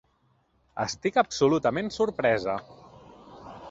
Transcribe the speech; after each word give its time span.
Estic 0.85 1.21
absolutament 1.23 1.95
sorpresa. 1.99 2.61